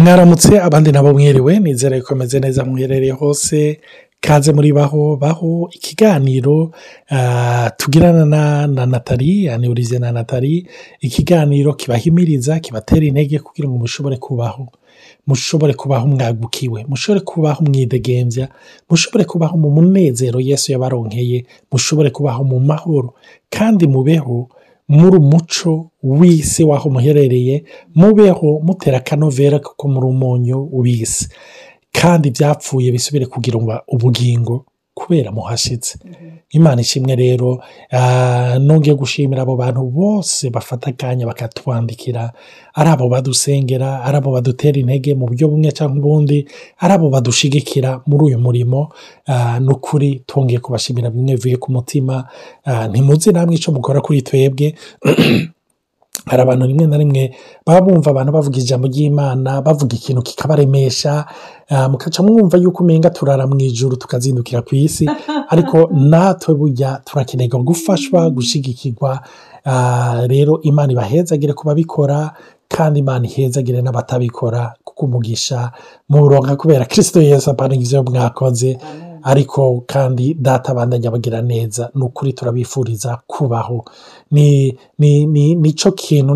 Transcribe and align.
mwaramutse 0.00 0.52
abandi 0.66 0.90
nabo 0.92 1.10
mwiriwe 1.16 1.52
nizere 1.64 2.00
ko 2.04 2.14
ameze 2.14 2.36
neza 2.40 2.64
muherereye 2.64 3.12
hose 3.12 3.80
kaze 4.20 4.52
muri 4.52 4.72
baho 4.72 5.16
baho 5.16 5.68
ikiganiro 5.72 6.70
tugirana 7.76 8.24
na 8.66 8.86
natali 8.86 9.48
aniburize 9.48 9.98
na 9.98 10.12
natali 10.12 10.66
ikiganiro 11.00 11.72
kibahimiriza 11.74 12.60
kibatera 12.60 13.04
intege 13.06 13.38
kugira 13.38 13.68
ngo 13.68 13.78
mushobore 13.78 14.16
kubaho. 14.16 14.68
Mushobore 15.26 15.74
kubaho 15.74 16.06
mwagukiwe 16.08 16.84
mushobore 16.88 17.20
kubaho 17.24 17.64
mwidegembya 17.64 18.48
mushobore 18.90 19.24
kubaho 19.24 19.56
mu 19.58 19.70
munezero 19.70 20.40
yesu 20.40 20.72
yabaronkeye 20.72 21.44
mushobore 21.72 22.10
kubaho 22.10 22.44
mu 22.44 22.60
mahoro 22.60 23.14
kandi 23.50 23.86
mubeho 23.86 24.48
muri 24.88 25.16
umuco 25.16 25.90
w'isi 26.02 26.64
w'aho 26.64 26.90
muherereye 26.90 27.64
mubeho 27.94 28.60
mutera 28.66 28.96
akanovera 28.98 29.58
kuko 29.58 29.88
muri 29.88 30.06
umunyu 30.06 30.68
w'isi 30.72 31.28
kandi 31.92 32.30
byapfuye 32.30 32.92
bisubire 32.92 33.26
kugira 33.26 33.56
ubugingo. 33.88 34.64
Kubera 34.96 35.28
muhashyitse 35.32 35.98
imana 36.50 36.80
ishimwe 36.80 37.14
rero 37.16 37.60
nongeye 38.66 38.96
gushimira 38.96 39.42
abo 39.42 39.56
bantu 39.56 39.82
bose 39.98 40.50
bafata 40.50 40.90
akanya 40.90 41.26
bakatwandikira. 41.26 42.32
Ari 42.74 42.90
abo 42.90 43.08
badusengera 43.08 43.88
ari 44.06 44.16
abo 44.16 44.30
badutera 44.32 44.78
intege 44.80 45.14
mu 45.14 45.26
buryo 45.28 45.48
bumwe 45.48 45.70
cyangwa 45.76 45.96
ubundi 46.00 46.38
ari 46.82 46.92
abo 46.94 47.06
badushigikira 47.14 48.00
muri 48.08 48.22
uyu 48.24 48.38
murimo. 48.38 48.80
Ni 49.60 49.70
ukuri 49.74 50.08
twongeye 50.26 50.60
kubashimira 50.64 51.10
bimwe 51.10 51.32
bivuye 51.36 51.56
ku 51.56 51.68
mutima. 51.76 52.24
Ntimuzi 52.90 53.32
namwe 53.32 53.54
icyo 53.54 53.72
mukora 53.76 54.00
kuri 54.00 54.22
twebwe. 54.22 54.74
hari 56.26 56.42
abantu 56.42 56.66
rimwe 56.66 56.86
na 56.86 56.96
rimwe 56.96 57.34
baba 57.66 57.80
bumva 57.80 58.10
abantu 58.10 58.32
bavuga 58.32 58.58
ijambo 58.58 58.86
ry'imana 58.88 59.62
bavuga 59.62 59.96
ikintu 59.96 60.22
kikabaremesha 60.22 61.24
mukaca 61.90 62.20
mwumva 62.22 62.56
yuko 62.58 62.82
umenga 62.82 63.10
turara 63.10 63.46
mu 63.46 63.60
ijoro 63.60 63.96
tukazindukira 63.96 64.62
ku 64.62 64.74
isi. 64.74 65.06
Ariko 65.52 65.90
natwe 65.92 66.54
burya 66.54 67.00
turakenerwa 67.04 67.62
gufashwa 67.62 68.30
gushyigikirwa 68.30 69.20
rero 70.26 70.60
imana 70.62 70.92
ibahezagire 70.92 71.52
ku 71.52 71.66
babikora 71.66 72.34
kandi 72.68 73.00
imana 73.00 73.26
ihezagire 73.26 73.82
n'abatabikora 73.82 74.74
kuko 74.84 75.06
umugisha 75.06 75.70
muronka 76.08 76.56
kubera 76.56 76.84
kirisito 76.84 77.22
yeza 77.22 77.50
apana 77.50 77.74
ibyo 77.74 78.02
mwakoze. 78.02 78.78
Ariko 79.26 79.82
kandi 79.86 80.34
data 80.38 80.70
abandanya 80.72 81.10
bagira 81.10 81.42
neza 81.42 81.90
ni 81.94 82.02
ukuri 82.06 82.32
turabifuriza 82.32 83.18
kubaho. 83.26 83.84
Nicyo 84.98 85.92
kintu 85.92 86.34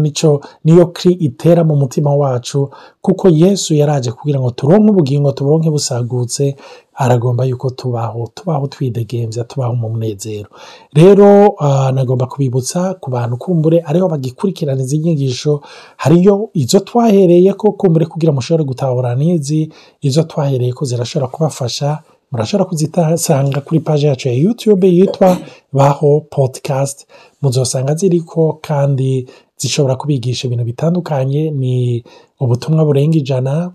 niyo 0.65 0.87
kiri 0.87 1.15
itera 1.15 1.65
mu 1.65 1.77
mutima 1.77 2.15
wacu 2.15 2.71
kuko 3.03 3.29
yesu 3.29 3.75
yaraje 3.75 4.13
kugira 4.13 4.41
ngo 4.41 4.51
turonke 4.51 4.91
ubugingo 4.91 5.33
tuburonke 5.33 5.71
busagutse 5.71 6.57
aragomba 6.95 7.45
yuko 7.45 7.71
tubaho 7.71 8.27
tubaho 8.35 8.67
twidegembya 8.67 9.45
tubaho 9.45 9.75
mu 9.75 9.89
munezero. 9.89 10.49
Rero 10.93 11.55
nagomba 11.95 12.27
kubibutsa 12.27 12.95
ku 13.01 13.11
bantu 13.11 13.37
kumbure 13.37 13.81
ariho 13.87 14.09
bagikurikirana 14.09 14.83
izi 14.83 14.99
nyigisho 14.99 15.63
hariyo 15.97 16.51
izo 16.55 16.81
twahereye 16.81 17.53
ko 17.55 17.73
kumbure 17.73 18.07
kugira 18.07 18.33
mushobore 18.33 18.65
gutahura 18.65 19.15
n'izi 19.15 19.71
izo 20.03 20.23
twahereye 20.23 20.73
ko 20.73 20.85
zirashobora 20.85 21.31
kubafasha 21.33 21.99
murashobora 22.31 22.69
kuzisanga 22.69 23.61
kuri 23.61 23.81
paji 23.81 24.07
yacu 24.07 24.29
ya 24.29 24.35
yutube 24.35 24.89
yitwa 24.89 25.39
baho 25.73 26.21
podikasti 26.31 27.07
muzosanga 27.43 27.95
ziriko 27.95 28.59
kandi 28.63 29.27
zishobora 29.57 29.97
kubigisha 29.97 30.47
ibintu 30.47 30.65
bitandukanye. 30.65 31.51
Ni 31.51 32.05
ubutumwa 32.41 32.85
burenga 32.85 33.17
ijana 33.19 33.73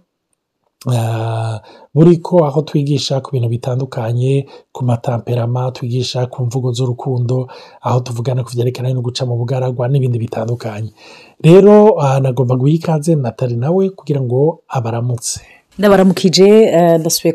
buriko 1.94 2.46
aho 2.46 2.62
twigisha 2.62 3.22
ku 3.22 3.32
bintu 3.32 3.50
bitandukanye 3.50 4.46
ku 4.72 4.86
matamperama 4.86 5.72
twigisha 5.72 6.26
ku 6.28 6.46
mvugo 6.46 6.72
z'urukundo 6.72 7.48
aho 7.82 8.00
tuvugana 8.00 8.44
ku 8.44 8.52
byerekeranye 8.56 8.94
no 8.94 9.02
guca 9.02 9.26
mu 9.26 9.36
bugaragwa 9.38 9.88
n'ibindi 9.88 10.20
bitandukanye. 10.20 10.90
Rero 11.42 11.98
nagomba 12.22 12.56
guha 12.56 12.72
ikaze 12.72 13.16
natali 13.16 13.56
nawe 13.58 13.90
kugira 13.90 14.22
ngo 14.22 14.62
abaramutse. 14.70 15.42
Ndabaramukije 15.80 16.48
ndasubiye 17.00 17.34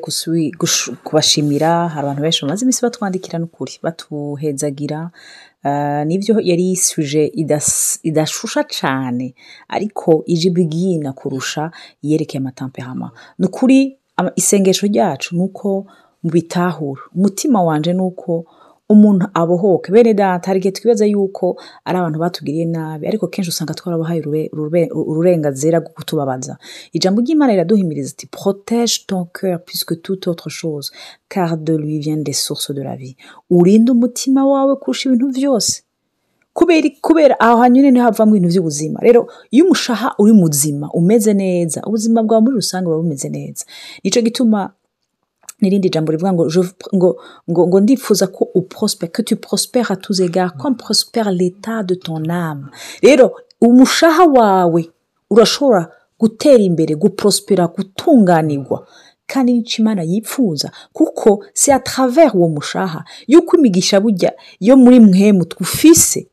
kubashimira 1.04 1.70
hari 1.92 2.04
abantu 2.04 2.22
benshi 2.22 2.42
bamaze 2.42 2.62
iminsi 2.64 2.82
batwandikira 2.86 3.36
n'ukuri 3.38 3.72
batuhezagira 3.84 5.00
ni 6.08 6.16
byo 6.20 6.34
yari 6.50 6.64
yisuje 6.70 7.22
idashusha 8.08 8.60
cyane 8.78 9.26
ariko 9.68 10.10
ije 10.32 10.48
ibigina 10.48 11.10
kurusha 11.12 11.62
iyerekeye 12.04 12.40
amatamperama 12.40 13.08
ni 13.38 13.44
ukuri 13.46 13.78
isengesho 14.40 14.86
ryacu 14.92 15.28
ni 15.36 15.42
uko 15.42 15.68
mubitahura 16.22 17.02
umutima 17.16 17.58
wanje 17.62 17.92
ni 17.92 18.00
uko 18.10 18.32
umuntu 18.90 19.26
abohoke. 19.34 19.92
Bene 19.92 20.14
data 20.14 20.46
hari 20.50 20.58
igihe 20.58 20.72
twibaza 20.72 21.06
yuko 21.06 21.56
ari 21.86 21.96
abantu 21.98 22.18
batugiriye 22.18 22.64
nabi 22.66 23.06
ariko 23.06 23.26
kenshi 23.30 23.50
usanga 23.54 23.74
twarabahaye 23.74 24.20
ururenganzira 24.92 25.78
rwo 25.78 25.90
kutubabaza. 25.96 26.58
Ijambo 26.92 27.20
ry'imana 27.22 27.52
riraduhimiriza 27.52 28.10
iti 28.12 28.26
protege 28.26 29.04
ton 29.06 29.24
coeur 29.32 29.58
puisque 29.64 29.94
toute 30.02 30.26
autre 30.30 30.50
chose 30.50 30.90
car 31.28 31.56
de 31.56 31.76
lui 31.76 31.98
viennent 32.00 32.24
des 32.26 32.32
sources 32.46 32.74
de 32.74 32.82
la 32.82 32.96
vie. 32.96 33.16
Urinde 33.50 33.92
umutima 33.92 34.46
wawe 34.46 34.76
kurusha 34.76 35.08
ibintu 35.08 35.28
byose. 35.38 35.82
Kubera 37.00 37.40
aho 37.40 37.62
hanyine 37.62 37.90
ni 37.90 37.98
ho 38.00 38.04
havamo 38.04 38.36
ibintu 38.36 38.48
by'ubuzima. 38.54 38.98
Rero 39.00 39.28
iyo 39.50 39.64
umushaha 39.64 40.14
uri 40.18 40.32
muzima 40.32 40.90
umeze 40.92 41.32
neza 41.34 41.80
ubuzima 41.86 42.22
bwawe 42.22 42.42
muri 42.42 42.54
rusange 42.56 42.84
buba 42.86 42.98
bumeze 43.02 43.28
neza. 43.28 43.64
Nicyo 44.04 44.22
gituma 44.22 44.72
n'irindi 45.60 45.88
jambo 45.90 46.12
rivuga 46.12 46.32
ngo 46.32 46.44
ngo 46.96 47.10
ngo 47.50 47.62
ngo 47.68 47.80
ndifuza 47.80 48.26
ko 48.26 48.48
uprospere 48.54 49.10
que 49.12 49.22
tu 49.22 49.36
prospères 49.36 49.90
à 49.90 49.96
tous 49.96 50.20
égards 50.20 50.54
comme 50.56 50.76
prospère 50.76 51.30
l'état 51.30 51.82
de 51.82 51.94
ton 51.94 52.22
âme. 52.28 52.70
Rero 53.02 53.32
umushaha 53.60 54.24
wawe 54.26 54.82
urashobora 55.30 55.88
gutera 56.20 56.62
imbere 56.62 56.94
guprospera 56.94 57.66
gutunganirwa. 57.68 58.86
Kandi 59.26 59.52
n'icyo 59.52 59.82
imana 59.82 60.02
yipfuza 60.02 60.70
kuko 60.92 61.44
si 61.54 61.70
à 61.72 61.78
travers 61.78 62.34
uwo 62.34 62.48
mushaha 62.48 63.04
yuko 63.28 63.56
imigisha 63.56 64.00
burya 64.00 64.32
yo 64.60 64.76
muri 64.76 65.00
mwemu 65.00 65.44
twufise 65.44 66.26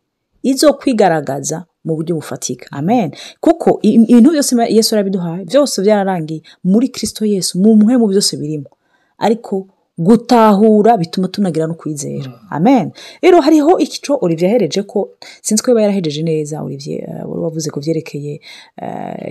izo 0.43 0.73
kwigaragaza 0.73 1.65
mu 1.85 1.95
buryo 1.95 2.15
bufatika. 2.15 2.67
Amen. 2.71 3.11
Kuko 3.39 3.79
ibintu 3.81 4.31
byose 4.31 4.55
yesu 4.69 4.95
arabiduhaye 4.95 5.45
byose 5.45 5.81
byararangiye 5.81 6.41
muri 6.63 6.89
kirisito 6.89 7.25
yesu 7.25 7.59
mu 7.61 7.75
mwemu 7.75 8.07
byose 8.07 8.37
birimo. 8.37 8.69
Ariko 9.17 9.67
gutahura 9.97 10.97
bituma 10.97 11.27
tunagira 11.27 11.67
no 11.67 11.73
kwizera. 11.73 12.31
Amen. 12.49 12.91
Rero 13.21 13.41
hariho 13.41 13.79
icyo 13.79 14.17
olivier 14.21 14.49
yahereje 14.49 14.83
ko 14.83 15.09
sinzi 15.41 15.63
ko 15.63 15.71
yaba 15.71 15.81
yarahereje 15.81 16.21
neza 16.23 16.61
olivier 16.61 17.25
wari 17.25 17.41
wavuze 17.41 17.69
ku 17.71 17.79
byerekeye 17.79 18.41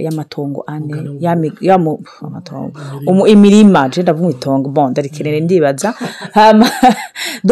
y'amatongo 0.05 0.65
ane 0.67 1.19
imirima. 3.27 3.89
jenda 3.89 4.13
ndavuga 4.13 4.31
itongo 4.31 4.69
bon 4.71 4.91
ndarikenere 4.91 5.41
ndibaza. 5.41 5.95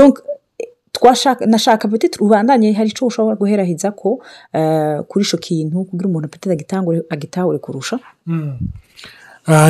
Nashaka 1.47 1.89
petite 1.89 2.19
ubandanye 2.21 2.73
hari 2.73 2.89
icyo 2.91 3.07
ushobora 3.07 3.37
guherahiza 3.37 3.91
ko 3.93 4.23
kuri 5.09 5.23
icyo 5.25 5.39
kintu 5.39 5.85
kugira 5.85 6.09
umuntu 6.09 6.29
petite 6.29 6.53
agitahure 7.11 7.59
kurusha. 7.59 7.99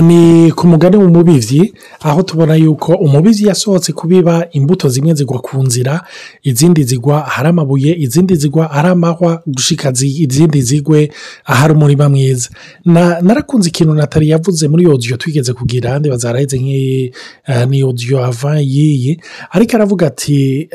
Ni 0.02 0.52
ku 0.52 0.66
mugani 0.66 0.96
w'umubibyi 0.96 1.72
aho 2.00 2.22
tubona 2.22 2.54
yuko 2.54 2.92
umubibyi 2.94 3.46
yasohotse 3.46 3.92
kubiba 3.92 4.46
imbuto 4.52 4.88
zimwe 4.88 5.14
zigwa 5.14 5.38
ku 5.40 5.62
nzira 5.62 6.04
izindi 6.42 6.84
zigwa 6.84 7.26
ahari 7.26 7.48
amabuye 7.48 7.94
izindi 7.98 8.36
zigwa 8.36 8.70
ahari 8.70 8.88
amahwa 8.88 9.42
gushika 9.46 9.92
izindi 9.98 10.62
zigwe 10.62 11.10
ahari 11.44 11.72
umurima 11.74 12.08
mwiza. 12.08 12.48
Narakunze 13.22 13.68
ikintu 13.68 13.94
natali 13.94 14.28
yavuze 14.28 14.68
muri 14.68 14.86
odiyo 14.86 15.16
twigeze 15.16 15.53
kugira 15.53 15.98
ndibaza 15.98 16.28
haraheze 16.28 16.59
ni 17.68 17.82
odiyo 17.84 18.24
ava 18.24 18.60
y'iyi 18.60 19.20
ariko 19.50 19.77
aravuga 19.77 20.06
ati 20.06 20.68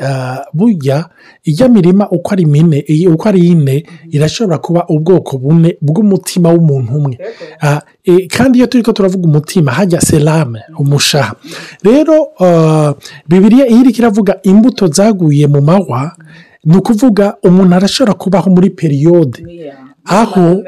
burya 0.52 1.08
ijya 1.44 1.68
mirima 1.68 2.10
uko 2.10 2.32
ari 2.32 2.46
mine 2.46 2.84
uko 3.12 3.28
ari 3.28 3.40
ine 3.48 3.86
irashobora 4.10 4.58
kuba 4.58 4.84
ubwoko 4.88 5.38
bune 5.38 5.76
bw'umutima 5.80 6.52
w'umuntu 6.52 6.92
umwe. 6.96 7.18
Kandi 8.36 8.58
iyo 8.58 8.66
turi 8.66 8.82
ko 8.82 8.92
turavuga 8.92 9.24
umutima 9.28 9.72
hajya 9.72 10.00
serame 10.00 10.60
umushaha. 10.78 11.34
Rero 11.84 12.28
bibiriya 13.28 13.66
iyo 13.68 13.80
iri 13.80 13.92
kiravuga 13.92 14.40
imbuto 14.42 14.86
zaguye 14.86 15.46
mu 15.46 15.60
mahwa 15.60 16.12
ni 16.64 16.76
ukuvuga 16.76 17.36
umuntu 17.42 17.74
arashobora 17.76 18.14
kubaho 18.14 18.50
muri 18.50 18.70
periyode 18.70 19.40
aho 20.04 20.62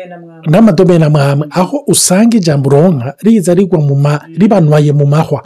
n'amadomene 0.51 1.05
amwe 1.05 1.47
aho 1.51 1.85
usanga 1.87 2.37
ijambo 2.37 2.69
uronka 2.71 3.15
riza 3.23 3.55
rigwa 3.55 3.79
mu 3.81 3.95
ma 3.97 4.21
ribanuye 4.39 4.93
mu 4.93 5.07
mahwa 5.07 5.43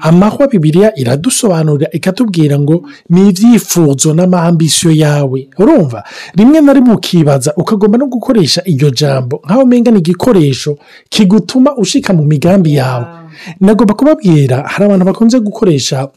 amahwa 0.00 0.46
bibiriya 0.48 0.92
iradusobanurira 0.98 1.90
ikatubwira 1.92 2.58
ngo 2.58 2.82
ni 3.10 3.28
ibyifuzo 3.28 4.14
n'amahambisiyo 4.14 4.92
yawe. 4.92 5.48
Urumva? 5.58 6.04
Rimwe 6.36 6.60
na 6.60 6.72
rimwe 6.72 6.94
ukibaza 6.94 7.52
ukagomba 7.56 7.98
no 7.98 8.06
gukoresha 8.06 8.62
iryo 8.64 8.90
jambo. 8.90 9.40
Nk'aho 9.44 9.62
umenga 9.62 9.90
ni 9.90 9.98
igikoresho 9.98 10.78
kigutuma 11.08 11.76
ushika 11.76 12.12
mu 12.12 12.24
migambi 12.24 12.74
yawe. 12.74 13.06
Nagomba 13.60 13.94
kubabwira 13.94 14.62
hari 14.66 14.84
abantu 14.84 15.04
bakunze 15.04 15.40
gukoresha 15.40 16.08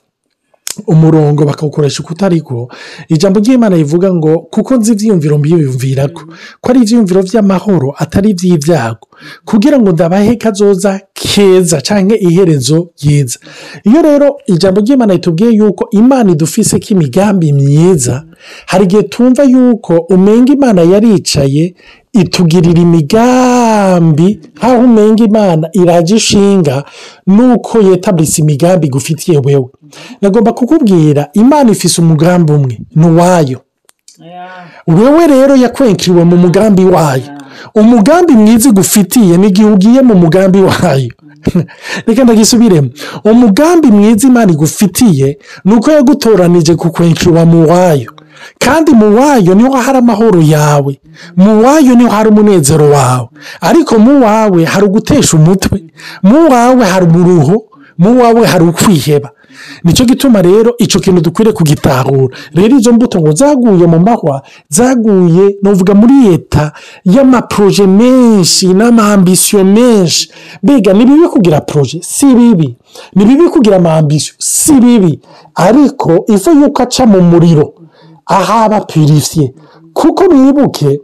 umurongo 0.88 1.46
bakawukoresha 1.46 2.04
uko 2.04 2.14
utariko 2.14 2.72
ijambo 3.10 3.40
ry'imana 3.40 3.76
rivuga 3.76 4.14
ngo 4.14 4.40
kuko 4.40 4.76
nzi 4.76 4.92
ibyiyumviro 4.92 5.38
mbiyumvira 5.38 6.08
ko 6.08 6.22
ari 6.70 6.80
ibyiyumviro 6.82 7.22
by'amahoro 7.24 7.94
atari 7.98 8.30
iby'ibyago 8.30 9.08
kugira 9.46 9.80
ngo 9.80 9.92
ndabahe 9.92 10.36
kazoza 10.36 11.00
keza 11.14 11.82
cyangwa 11.82 12.18
iherezo 12.18 12.90
ryiza. 13.04 13.40
Iyo 13.84 14.02
rero 14.02 14.28
ijambo 14.48 14.82
ry'imana 14.82 15.14
ritubwiye 15.14 15.52
yuko 15.52 15.88
imana 15.92 16.32
idufise 16.32 16.80
ko 16.80 16.88
imigambi 16.90 17.54
myiza 17.54 18.24
hari 18.66 18.84
igihe 18.84 19.04
tumva 19.04 19.44
yuko 19.44 19.94
umenga 20.10 20.54
imana 20.54 20.82
yaricaye 20.82 21.76
itugirira 22.14 22.82
imigambi 22.82 23.61
nk'aho 24.58 24.78
umenga 24.84 25.24
imana 25.24 25.70
irajya 25.74 26.16
ishinga 26.18 26.84
nuko 27.28 27.82
yetaburisa 27.82 28.42
imigambi 28.42 28.88
igufitiye 28.88 29.38
wewe. 29.46 29.70
Nagomba 30.22 30.54
kukubwira 30.54 31.28
imana 31.34 31.72
ifise 31.72 32.02
umugambi 32.02 32.52
umwe 32.54 32.80
ni 32.96 33.06
uwayo. 33.08 33.60
Wewe 34.88 35.28
rero 35.28 35.56
yakwenkiriwe 35.56 36.24
mu 36.24 36.38
mugambi 36.38 36.86
wayo. 36.86 37.24
Umugambi 37.76 38.34
mwiza 38.34 38.70
igufitiye 38.70 39.38
n'igihe 39.38 39.68
ugiye 39.68 40.02
mu 40.02 40.16
mugambi 40.16 40.60
wayo. 40.62 41.12
Reka 42.08 42.24
ndagisubiremo 42.24 42.90
umugambi 43.24 43.88
mwiza 43.88 44.28
imana 44.28 44.52
igufitiye 44.52 45.38
ni 45.66 45.74
uko 45.74 45.92
yagutoranije 45.92 46.76
kukwenkirwa 46.76 47.46
mu 47.46 47.70
wayo. 47.70 48.11
Kandi 48.60 48.92
mu 48.92 49.16
wayo 49.20 49.56
ni 49.56 49.64
ho 49.64 49.72
hari 49.72 49.98
amahoro 49.98 50.42
yawe. 50.42 51.00
Mu 51.38 51.64
wayo 51.64 51.96
ni 51.96 52.04
ho 52.04 52.10
hari 52.10 52.30
umunezero 52.30 52.90
wawe. 52.90 53.28
Ariko 53.62 54.00
mu 54.00 54.24
wawe 54.26 54.66
hari 54.66 54.86
ugutesha 54.86 55.38
umutwe. 55.38 55.84
Mu 56.24 56.50
wawe 56.52 56.86
hari 56.86 57.06
umuruho. 57.06 57.64
Mu 57.98 58.22
wawe 58.22 58.48
hari 58.48 58.64
ukwiheba. 58.66 59.30
Nicyo 59.84 60.06
gituma 60.06 60.42
rero 60.42 60.74
icyo 60.80 61.00
kintu 61.00 61.22
dukwiriye 61.22 61.54
kugitahura. 61.54 62.38
Rero 62.54 62.78
izo 62.78 62.94
mbuto 62.94 63.20
ngo 63.22 63.32
zaguye 63.32 63.86
mu 63.88 64.00
mahwa 64.00 64.42
zaguye 64.70 65.56
nuvuga 65.64 65.94
muri 65.94 66.14
leta 66.30 66.72
y'amaporoje 67.06 67.88
menshi 67.88 68.74
n'amahambisiyo 68.74 69.64
menshi. 69.66 70.32
Mbega 70.64 70.94
ni 70.94 71.06
bibi 71.06 71.28
kugira 71.28 71.62
poroje 71.62 72.00
si 72.02 72.26
bibi. 72.26 72.76
Ni 73.16 73.26
bibi 73.26 73.50
kugira 73.50 73.76
amahambisiyo 73.78 74.34
si 74.40 74.74
bibi. 74.74 75.20
Ariko 75.56 76.26
ifu 76.28 76.50
yuko 76.52 76.84
aca 76.84 77.06
mu 77.06 77.22
muriro 77.22 77.74
ahaba 78.38 78.82
pirifiye 78.82 79.54
kuko 79.94 80.24
mwibuke 80.34 81.02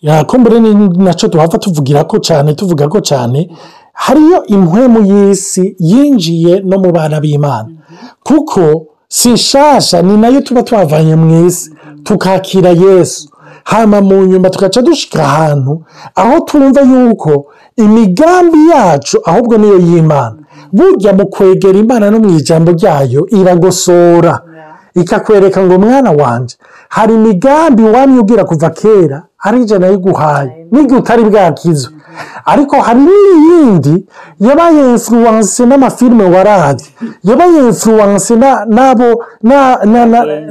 yakombere 0.00 0.60
ni 0.60 0.74
na 1.04 1.12
cyo 1.14 1.28
tuhava 1.28 1.58
tuvugira 1.58 2.04
ko 2.04 2.18
cyane 2.18 2.54
tuvuga 2.54 2.88
ko 2.88 3.00
cyane 3.00 3.50
hariyo 3.92 4.44
impwemu 4.46 4.98
y'isi 5.10 5.76
yinjiye 5.78 6.60
no 6.64 6.78
mu 6.78 6.90
bana 6.92 7.20
b'imana. 7.20 7.68
Kuko 8.24 8.86
si 9.08 9.28
nshasha 9.32 10.02
ni 10.02 10.16
na 10.16 10.28
yo 10.28 10.40
tuba 10.40 10.62
twavanye 10.62 11.16
mu 11.16 11.46
isi 11.46 11.70
tukakira 12.04 12.70
yesu. 12.70 13.28
Hama 13.64 14.00
mu 14.00 14.24
nyuma 14.26 14.50
tugaca 14.50 14.80
dushyika 14.82 15.22
ahantu 15.24 15.82
aho 16.14 16.40
twumva 16.40 16.80
yuko 16.80 17.46
imigambi 17.76 18.58
yacu 18.72 19.18
ahubwo 19.24 19.58
niyo 19.58 19.78
y'imana. 19.78 20.36
Burya 20.72 21.12
mu 21.12 21.26
kwegera 21.26 21.78
imana 21.78 22.10
no 22.10 22.18
mu 22.18 22.28
ijambo 22.38 22.72
ryayo 22.72 23.26
iragosora. 23.28 24.40
Ikakwereka 24.94 25.62
ngo 25.66 25.78
mwana 25.78 26.10
wanjye 26.10 26.56
hari 26.96 27.12
imigambi 27.14 27.82
wamye 27.94 28.18
ubwira 28.20 28.44
kuva 28.44 28.70
kera 28.70 29.18
ari 29.46 29.56
ijana 29.62 29.86
y'iguhaye 29.90 30.52
n'igihe 30.72 30.98
utari 31.00 31.22
bwakizwe 31.24 31.90
ariko 32.52 32.74
hari 32.86 33.00
n'iyindi 33.06 33.94
yabaye 34.46 34.80
influence 34.94 35.60
n'amafilime 35.66 36.24
waradi 36.34 36.84
yabaye 37.28 37.58
influence 37.70 38.30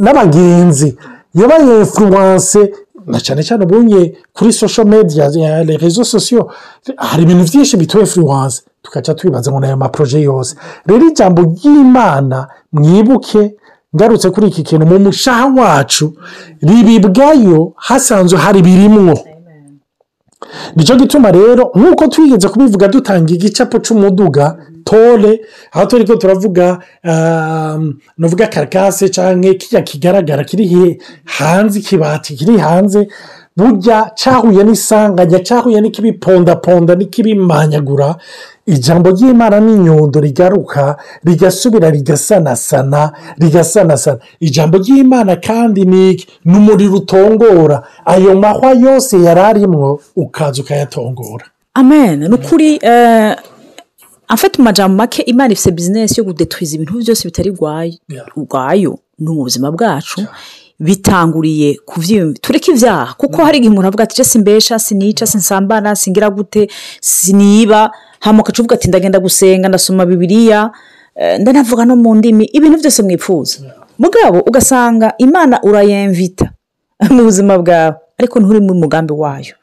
n'abagenzi 0.04 0.98
yabaye 1.36 1.80
influence 1.80 2.60
na 3.08 3.20
cyane 3.20 3.42
cyane 3.48 3.64
ubunye 3.66 4.02
kuri 4.36 4.54
social 4.54 4.88
media 4.88 5.30
rezo 5.84 6.04
sosiyo 6.04 6.42
hari 6.98 7.24
ibintu 7.24 7.44
byinshi 7.50 7.78
bituwe 7.78 8.04
influence. 8.04 8.62
Tugaca 8.84 9.14
twibaza 9.14 9.52
ngo 9.52 9.60
ni 9.60 9.66
aya 9.66 9.78
maporoje 9.78 10.22
yose. 10.22 10.56
Rero 10.86 11.08
ijambo 11.08 11.42
ry'imana 11.42 12.48
mwibuke 12.74 13.56
ngarutse 13.96 14.30
kuri 14.30 14.48
iki 14.48 14.64
kintu 14.64 14.86
mu 14.86 15.00
mushaha 15.00 15.46
wacu 15.58 16.14
ribibwayo 16.62 17.74
hasanzwe 17.76 18.38
hari 18.40 18.62
birimwo. 18.62 19.18
Nicyo 20.76 20.96
gituma 20.96 21.32
rero 21.32 21.72
nk'uko 21.76 22.08
twigeze 22.08 22.48
kubivuga 22.50 22.88
dutanga 22.88 23.34
igicapo 23.34 23.80
cy'umuduga 23.80 24.56
tore 24.86 25.42
aho 25.72 25.86
turi 25.86 26.06
ko 26.08 26.16
turavuga 26.16 26.80
nuvuga 28.18 28.48
karikase 28.48 29.10
cyangwa 29.10 29.54
kijya 29.54 29.82
kigaragara 29.82 30.44
kiri 30.44 30.98
hanze 31.26 31.80
ikibati 31.80 32.36
kiri 32.36 32.58
hanze 32.58 33.08
burya 33.58 34.12
cyahuye 34.16 34.64
n'isanganya 34.64 35.40
cyahuye 35.44 35.82
n'ikibipondaponda 35.82 36.96
n'ikibimanyagura 36.96 38.16
ijambo 38.76 39.10
ry'imana 39.12 39.60
n'inyundo 39.60 40.20
rigaruka 40.20 40.98
rigasubira 41.24 41.90
rigasanasana 41.90 43.02
rigasanasana. 43.42 44.20
Ijambo 44.40 44.78
ry'imana 44.78 45.36
kandi 45.36 45.86
ni 45.86 46.26
umuriro 46.46 46.96
utongora. 47.02 47.84
Ayo 48.06 48.36
mahwa 48.36 48.72
yose 48.74 49.14
yari 49.24 49.40
arimo 49.42 50.00
ukaza 50.16 50.62
ukayatongora. 50.62 51.46
Amen. 51.74 52.20
Ni 52.30 52.36
ukuri 52.36 52.80
afite 54.28 54.58
mu 54.58 54.64
majambo 54.64 54.98
make 54.98 55.22
imana 55.22 55.54
ifite 55.54 55.72
bizinesi 55.72 56.20
yo 56.20 56.26
kudetwiza 56.26 56.76
ibintu 56.76 56.94
byose 57.02 57.24
bitari 57.28 57.50
ubwayo 58.36 59.00
ni 59.20 59.28
mu 59.30 59.44
buzima 59.44 59.72
bwacu. 59.72 60.22
Bitanguriye 60.80 61.80
kubyiyumva 61.86 62.40
tureke 62.42 62.72
ibyaha 62.72 63.14
kuko 63.18 63.44
hari 63.46 63.58
igihe 63.58 63.72
umuntu 63.72 63.88
avuga 63.88 64.04
ati 64.04 64.16
jesi 64.18 64.40
mbesha 64.40 64.80
sinica 64.80 65.26
sinsambana 65.28 65.96
singira 65.96 66.30
gute 66.30 66.68
siniba 67.02 67.92
hamuka 68.20 68.54
uvuga 68.60 68.76
ati 68.76 68.88
ndagenda 68.88 69.20
gusenga 69.20 69.70
ndasoma 69.70 70.06
bibiriya 70.06 70.72
ndanavuga 71.40 71.86
no 71.86 71.96
mu 71.96 72.16
ndimi 72.16 72.46
ibintu 72.46 72.78
byose 72.80 73.04
mwipfuza. 73.04 73.60
Mugabo 74.00 74.40
ugasanga 74.40 75.14
imana 75.18 75.60
urayemvita 75.64 76.52
mu 77.14 77.24
buzima 77.24 77.58
bwawe 77.58 77.96
ariko 78.20 78.40
nturi 78.40 78.60
mu 78.60 78.74
mugambi 78.74 79.14
wayo. 79.14 79.56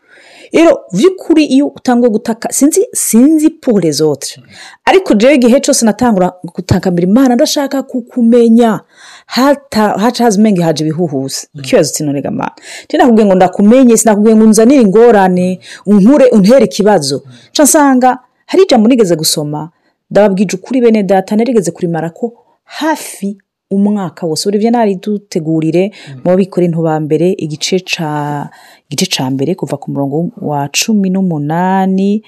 Rero 0.53 0.81
by'ukuri 0.93 1.45
iyo 1.45 1.67
utangwa 1.67 2.09
gutaka 2.09 2.53
sinzi 2.53 2.87
sinzi 2.93 3.51
pure 3.51 3.91
zote. 3.91 4.41
Ariko 4.85 5.15
jewe 5.15 5.35
igihe 5.35 5.61
cyose 5.61 5.85
natangura 5.87 6.33
gutakambira 6.55 7.09
imana 7.09 7.35
ndashaka 7.35 7.83
kukumenya 7.83 8.81
haca 9.27 9.95
haza 9.99 10.39
umenya 10.41 10.65
haje 10.65 10.85
ibihuhuza 10.85 11.47
ikibazo 11.55 11.93
kinonega 11.95 12.29
amana 12.29 12.53
sinakubwiye 12.91 13.27
ngo 13.27 13.35
ndakumenye 13.35 13.97
sinakubwiye 13.97 14.37
ngo 14.37 14.45
unzanire 14.45 14.83
ingorane 14.83 15.61
unkure 15.87 16.27
untere 16.31 16.65
ikibazo. 16.65 17.23
Nsanga 17.63 18.19
hari 18.47 18.63
ijambo 18.63 18.89
nigeze 18.89 19.17
gusoma 19.17 19.71
ndababwije 20.11 20.57
ukuri 20.57 20.81
bene 20.81 21.03
data 21.03 21.37
narigeze 21.37 21.71
kurimara 21.71 22.11
ko 22.11 22.33
hafi 22.65 23.39
umwaka 23.71 24.27
wose. 24.27 24.45
Buri 24.51 24.59
byo 24.59 24.95
dutegurire 24.95 25.93
mu 26.25 26.37
bikora 26.37 26.67
intubambere 26.67 27.33
igice 27.33 27.79
ca 27.81 28.49
igice 28.91 29.11
ca 29.17 29.31
mbere 29.31 29.55
kuva 29.55 29.77
ku 29.77 29.91
murongo 29.91 30.31
wa 30.41 30.69
cumi 30.69 31.11
n'umunani 31.11 32.23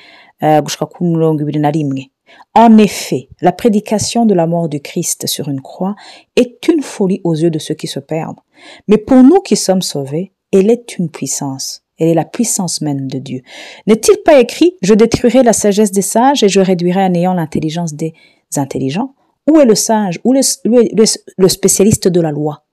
gushika 0.63 0.87
ku 0.87 1.05
mirongo 1.05 1.43
ibiri 1.43 1.61
na 1.61 1.71
rimwe 1.71 2.11
En 2.55 2.77
effet, 2.79 3.29
la 3.41 3.53
prédication 3.53 4.27
de 4.27 4.35
la 4.35 4.47
mort 4.47 4.69
du 4.69 4.81
Christ 4.81 5.27
sur 5.27 5.49
une 5.49 5.61
croix 5.61 5.95
est 6.37 6.69
une 6.69 6.83
folie 6.83 7.21
aux 7.25 7.35
yeux 7.35 7.51
de 7.51 7.59
ceux 7.59 7.75
qui 7.75 7.87
se 7.87 8.01
perdent. 8.01 8.41
Mais 8.87 8.99
pour 8.99 9.23
nous 9.23 9.41
qui 9.41 9.57
sommes 9.57 9.83
sauvés, 9.83 10.33
elle 10.53 10.71
est 10.71 10.99
une 10.99 11.09
puissance. 11.09 11.83
Elle 11.99 12.09
est 12.09 12.15
la 12.15 12.25
puissance 12.25 12.81
même 12.81 13.11
de 13.11 13.19
Dieu. 13.19 13.43
N'est-il 13.87 14.19
pas 14.25 14.41
écrit 14.41 14.77
Je 14.83 14.95
détruirai 14.95 15.43
la 15.43 15.53
sagesse 15.53 15.91
des 15.91 16.03
sages 16.03 16.43
et 16.43 16.49
je 16.49 16.61
réduirai 16.61 17.03
à 17.03 17.09
néant 17.09 17.35
l'intelligence 17.35 17.95
des 17.95 18.15
intelligents 18.57 19.15
Où 19.51 19.59
est 19.59 19.65
le 19.65 19.75
sage 19.75 20.21
Où 20.25 20.35
est 20.35 20.61
le, 20.65 20.83
le, 20.95 21.05
le 21.37 21.49
spécialiste 21.49 22.09
de 22.09 22.21
la 22.21 22.31
loi 22.31 22.65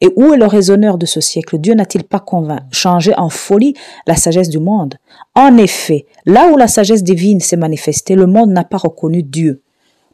Et 0.00 0.10
où 0.16 0.32
est 0.34 0.36
le 0.36 0.46
raisonneur 0.46 0.98
de 0.98 1.06
ce 1.06 1.20
siècle? 1.20 1.58
Dieu 1.58 1.74
n'a-t-il 1.74 2.04
pas 2.04 2.22
changé 2.72 3.14
en 3.16 3.30
folie 3.30 3.74
la 4.06 4.16
sagesse 4.16 4.48
du 4.48 4.58
monde? 4.58 4.96
En 5.34 5.56
effet, 5.56 6.06
là 6.26 6.48
où 6.52 6.56
la 6.56 6.68
sagesse 6.68 7.02
divine 7.02 7.40
s'est 7.40 7.56
manifestée, 7.56 8.14
le 8.14 8.26
monde 8.26 8.50
n'a 8.50 8.64
pas 8.64 8.78
reconnu 8.78 9.22
Dieu 9.22 9.62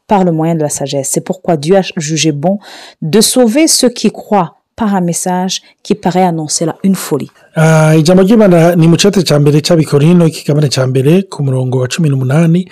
par 0.07 0.25
le 0.25 0.33
moyen 0.33 0.54
de 0.54 0.62
la 0.62 0.69
sagesse. 0.69 1.11
C'est 1.12 1.21
pourquoi 1.25 1.57
Dieu 1.57 1.76
a 1.76 1.83
jugé 1.97 2.33
bon 2.33 2.59
de 3.00 3.21
sauver 3.21 3.66
ceux 3.69 3.88
qui 3.88 4.11
croient 4.11 4.57
par 4.76 4.95
un 4.95 5.00
message 5.02 5.61
qui 5.83 5.95
paraît 5.95 6.23
annoncer 6.23 6.64
là 6.64 6.76
une 6.83 6.95
folie. 6.95 7.30
Ah, 7.54 7.97
ijambo 7.97 8.23
ry'imana 8.23 8.76
ni 8.76 8.88
mu 8.88 8.97
cyate 8.97 9.23
cya 9.25 9.38
mbere 9.38 9.61
cy'abikorino 9.61 10.26
ikigabane 10.26 10.69
cya 10.69 10.87
mbere 10.87 11.23
ku 11.28 11.42
murongo 11.42 11.78
wa 11.80 11.88
cumi 11.88 12.09
n'umunani 12.09 12.64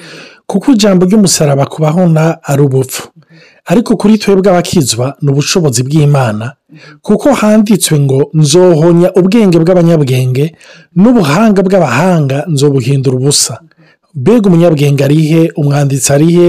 kuko 0.47 0.73
ijambo 0.73 1.05
ry'umusaraba 1.07 1.67
ari 2.43 2.63
ubupfu. 2.63 3.09
Ariko 3.71 3.97
kuri 4.01 4.19
twebwe 4.19 4.51
abakizwa 4.51 5.07
ni 5.23 5.29
ubushobozi 5.33 5.81
bw'imana 5.87 6.47
kuko 7.03 7.27
handitswe 7.41 7.95
ngo 8.01 8.19
nzohonya 8.35 9.09
ubwenge 9.19 9.57
bw'abanyabwenge 9.63 10.45
n'ubuhanga 11.01 11.61
bw'abahanga 11.67 12.39
nzobuhindura 12.53 13.17
ubusa. 13.17 13.55
Mbega 14.15 14.45
umunyabwenge 14.49 15.03
arihe 15.05 15.43
umwanditsi 15.61 16.09
arihe 16.17 16.49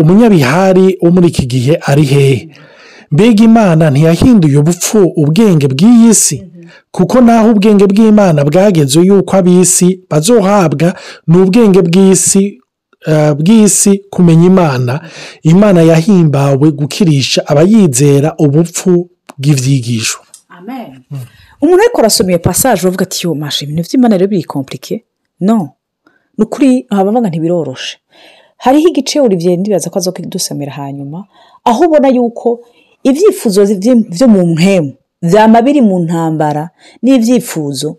umunyabihari 0.00 0.86
wo 1.02 1.10
muri 1.14 1.26
iki 1.32 1.44
gihe 1.52 1.74
ari 1.90 2.04
hehe 2.12 2.48
mbega 3.12 3.44
imana 3.44 3.84
ntiyahinduye 3.90 4.56
ubupfu 4.58 4.98
ubwenge 5.22 5.66
bw'iyi 5.72 6.14
si? 6.14 6.36
Kuko 6.90 7.20
naho 7.20 7.50
ubwenge 7.50 7.84
bw'imana 7.86 8.44
bwageze 8.44 9.00
yuko 9.00 9.36
ab'isi 9.36 9.88
bazohabwa 10.10 10.88
ni 11.26 11.36
ubwenge 11.42 11.80
bw'isi 11.82 12.42
bw'isi 13.38 13.92
kumenya 14.10 14.46
imana 14.46 14.94
imana 15.42 15.80
yahimbawe 15.82 16.66
gukirisha 16.70 17.40
abayizera 17.50 18.34
ubupfu 18.38 19.08
bw'ibyigisho 19.38 20.18
umuntu 21.62 21.82
ariko 21.82 21.98
arasoma 22.00 22.30
iyo 22.30 22.38
pasaje 22.38 22.86
uvuga 22.88 23.02
ati 23.06 23.26
yo 23.26 23.34
mashe 23.34 23.64
ibintu 23.64 23.82
by'imana 23.86 24.16
rero 24.18 24.28
biri 24.30 24.44
kompurike 24.44 25.04
no. 25.40 25.70
Ni 26.38 26.44
ukuri 26.44 26.86
abavuga 26.90 27.28
ntibiroroshe 27.28 27.98
hariho 28.64 28.88
igice 28.88 29.20
Olivier 29.20 29.58
ndibaza 29.58 29.90
ko 29.90 29.98
aza 29.98 30.12
kudusamira 30.12 30.72
hanyuma 30.72 31.26
aho 31.64 31.84
ubona 31.86 32.08
yuko 32.08 32.48
ibyifuzo 33.04 33.60
byo 34.14 34.26
mu 34.28 34.46
mpemu 34.54 34.92
byama 35.22 35.62
biri 35.62 35.80
mu 35.82 35.98
ntambara 36.04 36.70
n'ibyifuzo 37.02 37.96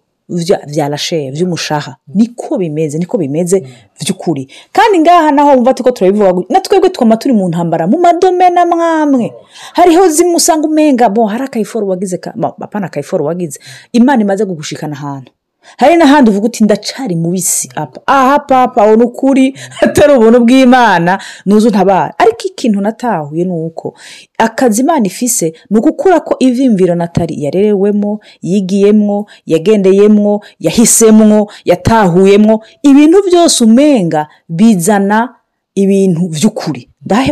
rasheri 0.90 1.32
by'umushaha 1.32 1.96
niko 2.16 2.58
bimeze 2.58 2.98
niko 2.98 3.18
bimeze 3.18 3.64
by'ukuri 4.02 4.48
kandi 4.72 5.00
ngaha 5.00 5.32
naho 5.32 5.50
wumva 5.56 5.74
ko 5.74 5.92
turabivuga 5.92 6.46
na 6.50 6.60
twebwe 6.62 6.90
twama 6.90 7.18
turi 7.18 7.34
mu 7.34 7.50
ntambara 7.50 7.88
mu 7.88 7.98
madomene 8.00 8.60
amwamwe 8.62 9.34
hariho 9.74 10.08
zimwe 10.10 10.36
usanga 10.36 10.68
umenga 10.68 11.10
bo 11.10 11.26
hari 11.26 11.44
akayiforo 11.44 11.88
wagize 11.88 12.20
apana 12.62 12.86
akayiforo 12.88 13.26
wagize. 13.26 13.60
Imana 13.92 14.22
imaze 14.22 14.46
kugushikana 14.46 14.96
ahantu. 14.96 15.32
Hari 15.78 15.96
n'ahandi 15.98 16.30
uvuga 16.30 16.46
uti 16.48 16.64
ndacari 16.64 17.16
mubisi 17.16 17.70
apa 17.76 18.02
aha 18.08 18.40
papa 18.40 18.96
ni 18.96 19.04
ukuri 19.04 19.56
atari 19.82 20.14
ubuntu 20.14 20.40
bw'imana 20.40 21.20
nuzu 21.46 21.70
ntabara 21.70 22.14
ariko 22.20 22.44
ikintu 22.64 22.82
natahuye 22.82 23.44
ni 23.46 23.52
uko 23.52 23.94
akazi 24.38 24.82
imana 24.82 25.06
ifise 25.08 25.54
ni 25.70 25.78
ugukura 25.78 26.20
ko 26.20 26.36
ivimviro 26.40 26.96
natali 26.96 27.44
yarerewemo 27.44 28.20
yigiyemwo 28.42 29.28
yagendeyemwo 29.46 30.44
yahisemwo 30.60 31.52
yatahuyemwo 31.66 32.64
ibintu 32.84 33.18
byose 33.28 33.64
umenga 33.64 34.28
bizana 34.50 35.36
ibintu 35.76 36.22
by'ukuri 36.30 36.90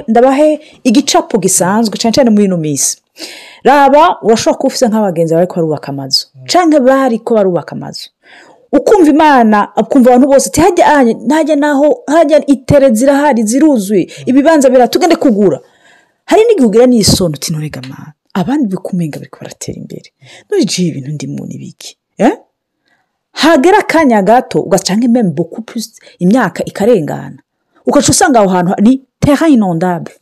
ndabahe 0.07 0.59
igicapo 0.83 1.37
gisanzwe 1.39 1.95
cyane 1.97 2.13
cyane 2.15 2.29
muri 2.29 2.45
ino 2.45 2.57
minsi. 2.57 2.97
Raba 3.63 4.17
urashobora 4.25 4.57
kuba 4.57 4.67
ufite 4.67 4.85
nk'abagenzi 4.89 5.33
bari 5.35 5.47
ko 5.47 5.59
amazu 5.91 6.25
cyangwa 6.49 6.79
bari 6.79 7.19
ko 7.19 7.37
amazu. 7.71 8.09
Ukumva 8.71 9.09
imana 9.09 9.57
ukumva 9.81 10.09
abantu 10.09 10.27
bose 10.27 10.47
ntajya 11.25 11.55
naho 11.55 12.03
hajya 12.07 12.45
itere 12.45 12.89
zirahari 12.93 13.43
ziruzuye 13.43 14.07
ibibanza 14.25 14.69
bira 14.69 14.87
tugende 14.87 15.15
kugura? 15.15 15.59
Hari 16.25 16.41
n'igihe 16.45 16.67
ugira 16.67 16.85
n'isoni 16.87 17.35
uti 17.35 17.51
nturega 17.51 17.79
amana 17.83 18.13
abandi 18.33 18.65
bikumenga 18.71 19.19
bari 19.19 19.31
baratera 19.39 19.77
imbere. 19.77 20.09
Igihe 20.59 20.87
ibintu 20.89 21.11
ndimo 21.11 21.45
ni 21.45 21.57
biki 21.57 21.97
eh? 22.17 22.33
hagera 23.31 23.77
akanya 23.79 24.21
gato 24.21 24.59
ugasanga 24.61 25.05
imeme 25.05 25.29
boku 25.29 25.61
plus 25.61 25.99
imyaka 26.19 26.63
ikarengana. 26.65 27.39
Ugaca 27.87 28.09
usanga 28.11 28.39
aho 28.39 28.47
hantu 28.49 28.71
ni 28.81 29.01
terra 29.19 29.47
inondable. 29.47 30.13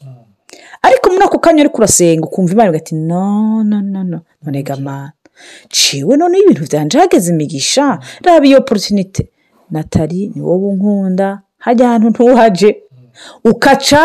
Ariko 0.82 1.10
muri 1.10 1.24
ako 1.24 1.40
kanya 1.40 1.62
uri 1.64 1.70
kurasenga 1.70 2.26
ukumva 2.28 2.54
imana 2.54 2.70
ugati 2.70 2.96
no 2.96 3.64
no 3.64 3.82
no 3.82 4.04
no 4.04 4.20
none 4.44 4.64
gamana 4.64 5.14
ciwe 5.70 6.18
noneho 6.18 6.44
ibintu 6.44 6.64
byanje 6.70 6.98
hageze 7.00 7.32
imigisha 7.34 8.00
raba 8.24 8.46
iyo 8.46 8.62
porotinite 8.62 9.30
natali 9.72 10.32
ni 10.36 10.42
wowe 10.42 10.68
unkunda. 10.72 11.42
Hajya 11.58 11.88
ahantu 11.90 12.10
ntuhaje. 12.10 12.70
Ukaca 13.46 14.02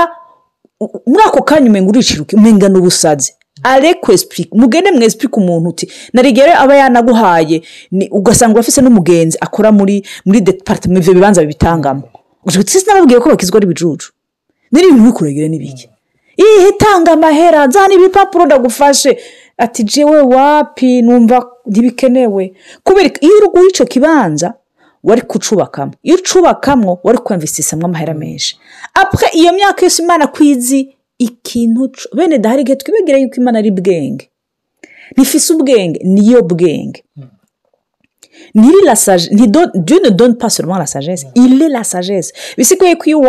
muri 1.07 1.23
ako 1.26 1.43
kanya 1.43 1.71
umenga 1.71 1.88
uriciruka 1.91 2.37
umenga 2.37 2.69
ni 2.69 2.79
ubusazi 2.79 3.33
areko 3.62 4.12
esipurike 4.12 4.50
mugende 4.59 4.91
mwesipurike 4.91 5.37
umuntu 5.41 5.69
uti 5.69 5.91
narigere 6.12 6.53
aba 6.55 6.75
yanaguhaye. 6.76 7.62
Ugasanga 8.11 8.55
urafise 8.55 8.81
n'umugenzi 8.83 9.38
akora 9.41 9.73
muri 9.73 10.05
muri 10.26 10.41
deparitema 10.41 10.99
ibyo 10.99 11.14
bibanza 11.14 11.41
bibitangamo 11.41 12.03
sinababwiye 12.67 13.21
ko 13.21 13.29
bakizwa 13.31 13.57
ari 13.57 13.64
ibijuju 13.67 14.07
n'ibintu 14.73 15.03
bikuregere 15.03 15.49
n'ibiki. 15.49 15.88
Ihe 16.37 16.73
tanga 16.79 17.12
amahera 17.12 17.67
nzana 17.67 17.95
ibipapuro 17.95 18.47
ndagufashe. 18.47 19.19
Ati 19.59 19.83
jewe 19.85 20.21
wapi? 20.21 21.03
Numva 21.03 21.47
ntibikenewe. 21.67 22.55
Kubera 22.83 23.11
iyo 23.21 23.33
uri 23.39 23.49
guha 23.49 23.69
icyo 23.69 23.85
kibanza 23.87 24.55
wari 25.05 25.23
kucubakamo. 25.23 25.93
Iyo 26.03 26.17
ucubakamo 26.17 26.99
wari 27.03 27.19
kwemvisisamwo 27.19 27.87
amahera 27.87 28.15
menshi. 28.15 28.59
Apure 28.95 29.29
iyo 29.33 29.53
myaka 29.53 29.83
yose 29.87 30.03
imana 30.03 30.27
kwizi 30.27 30.95
ikintu 31.19 31.91
bene 32.17 32.39
dahari 32.39 32.63
igihe 32.63 32.77
twibagire 32.77 33.21
yuko 33.21 33.37
imana 33.37 33.59
ari 33.59 33.71
bwenge. 33.71 34.31
Ntifise 35.17 35.53
ubwenge 35.53 36.01
niyo 36.05 36.43
bwenge. 36.43 37.05
Ntiri 38.55 38.81
la 38.85 38.97
sagesse 38.97 39.35
ntido 39.35 39.67
dieu 39.75 40.01
ne 40.03 40.11
donne 40.11 40.35
pas 40.35 40.51
seulement 40.55 40.79
la 40.79 40.87
sagesse. 40.87 41.27
Est 41.35 41.69
la 41.69 41.85
sagesse. 41.85 42.33
Bisigaye 42.57 42.97
ko 42.97 43.05
iyo 43.07 43.21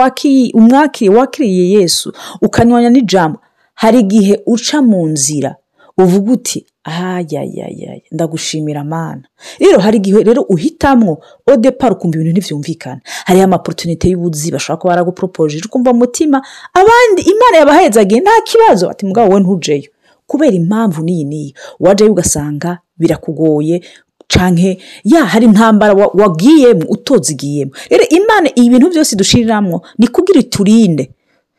wakiriye 1.12 1.70
yesu 1.80 2.14
ukanywanya 2.42 2.90
n'ijambo 2.90 3.40
hari 3.76 4.00
igihe 4.00 4.42
uca 4.46 4.82
mu 4.82 5.08
nzira 5.08 5.56
uvuga 5.98 6.32
uti 6.32 6.66
ayayayaya 6.84 8.02
ndagushimira 8.12 8.82
amana 8.82 9.24
rero 9.60 9.80
hari 9.80 9.98
igihe 9.98 10.24
rero 10.24 10.42
uhitamwo 10.42 11.24
odepara 11.48 11.96
ukumva 11.96 12.18
ibintu 12.18 12.32
ntibyumvikana 12.40 13.02
hariho 13.26 13.46
amaporotinite 13.46 14.10
y'ubuzi 14.10 14.52
bashobora 14.52 14.78
kuba 14.82 14.92
baraguporopoje 14.94 15.62
ukumva 15.66 15.94
mu 15.94 16.00
mutima 16.00 16.38
abandi 16.74 17.22
imana 17.22 17.58
yabahezagiye 17.58 18.22
nta 18.22 18.36
kibazo. 18.46 18.90
Ati 18.90 19.06
mugabo 19.06 19.30
wowe 19.30 19.42
ntujeyo. 19.42 19.90
Kubera 20.28 20.54
impamvu 20.54 21.04
n'iyi 21.04 21.24
n'iyi 21.24 21.56
wajyayo 21.80 22.12
ugasanga 22.12 22.80
birakugoye 22.98 23.82
canke 24.28 24.78
ya 25.04 25.26
hari 25.26 25.46
intambara 25.46 25.94
wa- 25.94 26.12
wagiyemo 26.14 26.86
utozigiyemo. 26.90 27.72
Rero 27.90 28.04
imana 28.10 28.50
ibintu 28.56 28.90
byose 28.90 29.16
dushiriramo 29.16 29.82
ni 29.98 30.08
kugira 30.08 30.40
iturinde. 30.40 31.12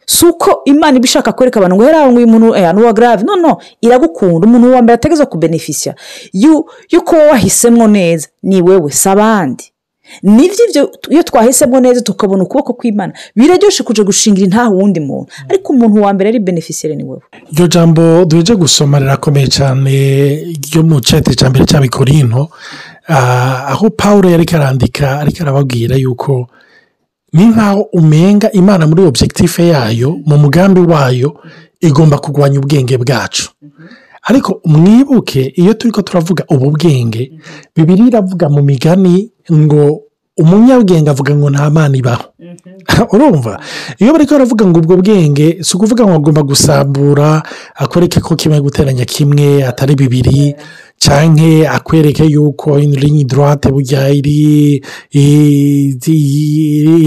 Si 0.07 0.27
uko 0.27 0.61
imana 0.65 0.97
iba 0.97 1.05
ishaka 1.05 1.33
kwereka 1.33 1.61
abantu 1.61 1.77
ngo 1.77 1.85
hera 1.85 2.07
ngo 2.11 2.17
uyu 2.19 2.29
muntu 2.29 2.55
eh, 2.57 2.75
ni 2.75 2.81
uwa 2.83 2.93
garave 2.93 3.25
no 3.25 3.37
no 3.37 3.57
iragukunda 3.81 4.47
umuntu 4.47 4.73
wa 4.73 4.83
mbere 4.83 4.95
ategereza 4.95 5.27
kubenefisiya 5.27 5.95
yu- 6.33 6.67
yuko 6.91 7.17
wahisemo 7.17 7.89
neza 7.89 8.29
ni 8.43 8.63
wewe 8.63 8.91
si 8.93 9.09
abandi. 9.09 9.65
Nibyo 10.23 10.65
ibyo 10.71 10.91
iyo 11.11 11.23
twahisemo 11.23 11.81
neza 11.81 12.01
tukabona 12.01 12.43
ukuboko 12.45 12.73
kw'imana 12.79 13.13
biraryoshye 13.37 13.83
kujya 13.85 14.05
gushingira 14.05 14.47
nta 14.47 14.69
wundi 14.69 15.01
muntu. 15.01 15.27
Ariko 15.51 15.73
umuntu 15.73 16.03
wa 16.03 16.13
mbere 16.15 16.29
ari 16.31 16.39
benefisiyeri 16.39 16.97
ni 16.97 17.05
wowe 17.05 17.21
iryo 17.53 17.67
jambo 17.67 18.25
duheje 18.25 18.55
gusoma 18.55 18.99
rirakomeye 18.99 19.47
cyane 19.51 19.93
ryo 20.63 20.83
mu 20.87 21.01
cyate 21.03 21.35
cya 21.35 21.51
mbere 21.51 21.65
cy'abikorino 21.67 22.49
ah, 23.09 23.67
aho 23.75 23.91
paul 23.91 24.23
yari 24.31 24.47
arandika 24.55 25.19
ariko 25.21 25.43
arababwira 25.43 25.97
yuko 25.99 26.47
ni 27.37 27.45
nk'aho 27.53 27.81
umenga 27.93 28.49
imana 28.53 28.87
muri 28.87 29.03
objective 29.05 29.69
yayo 29.69 30.11
mu 30.27 30.37
mugambi 30.39 30.81
wayo 30.81 31.37
igomba 31.81 32.19
kurwanya 32.19 32.59
ubwenge 32.59 32.97
bwacu. 32.99 33.47
Ariko 34.23 34.61
mwibuke 34.65 35.53
iyo 35.57 35.75
turi 35.75 35.93
ko 35.93 36.03
turavuga 36.03 36.45
ubu 36.49 36.71
bwenge 36.71 37.33
bibiri 37.77 38.09
iravuga 38.09 38.49
mu 38.49 38.63
migani 38.63 39.31
ngo 39.53 40.03
umunyabwenge 40.37 41.11
avuga 41.11 41.37
ngo 41.37 41.51
nta 41.51 41.71
mana 41.71 41.97
ibaho. 41.97 42.25
Urumva? 43.15 43.61
Iyo 43.99 44.13
bari 44.13 44.27
baravuga 44.27 44.67
ngo 44.67 44.79
ubwo 44.81 44.97
bwenge 44.97 45.59
si 45.65 45.77
ukuvuga 45.77 46.05
ngo 46.05 46.15
agomba 46.15 46.43
gusambura 46.43 47.43
akwereke 47.75 48.21
ko 48.21 48.37
kimwe 48.37 48.61
guteranya 48.61 49.05
kimwe 49.05 49.65
atari 49.65 49.95
bibiri 49.95 50.57
cyangwa 50.99 51.71
akwereke 51.77 52.25
yuko 52.25 52.79
ligne 52.79 53.25
droite 53.25 53.69
burya 53.71 54.09
iri 54.11 54.83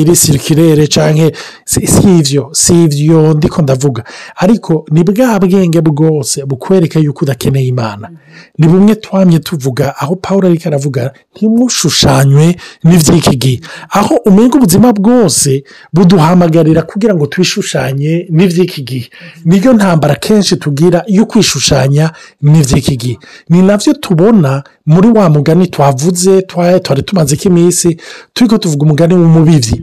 iri 0.02 0.16
sirikirere 0.16 0.88
cyangwa 0.88 1.32
si 1.66 1.82
ibyo 2.20 2.50
si 2.54 2.84
ibyo 2.84 3.34
ndiko 3.34 3.62
ndavuga. 3.62 4.04
Ariko 4.36 4.86
ni 4.92 5.04
bwa 5.04 5.40
bwenge 5.40 5.82
bwose 5.82 6.46
bukwereka 6.46 7.00
yuko 7.00 7.26
udakeneye 7.26 7.68
imana. 7.68 8.10
Ni 8.58 8.68
bumwe 8.68 8.96
twamye 8.96 9.40
tuvuga 9.40 9.96
aho 9.98 10.16
paul 10.16 10.46
ariko 10.46 10.68
aravuga 10.70 11.14
ntimushushanywe 11.36 12.56
n'iby'iki 12.84 13.36
gihe 13.38 13.60
aho 13.90 14.16
umenya 14.26 14.56
ubuzima 14.56 14.94
bwose 14.94 15.64
buduhamagarira 15.94 16.82
kugira 16.82 17.16
ngo 17.16 17.28
twishushanye 17.28 18.28
n'iby'iki 18.32 18.82
gihe 18.84 19.10
niyo 19.46 19.74
ntambara 19.74 20.16
kenshi 20.16 20.56
tugira 20.58 21.04
yo 21.08 21.26
kwishushanya 21.26 22.12
n'iby'iki 22.42 22.96
gihe 22.98 23.18
ni 23.50 23.62
na 23.80 23.84
byo 23.86 23.94
tubona 23.94 24.64
muri 24.86 25.08
wa 25.08 25.30
mugani 25.30 25.68
twavuze 25.68 26.42
twari 26.42 27.04
tumaze 27.04 27.36
iminsi 27.46 27.98
turi 28.34 28.50
ko 28.50 28.58
tuvuga 28.58 28.84
umugani 28.86 29.14
w'umubibyi 29.14 29.82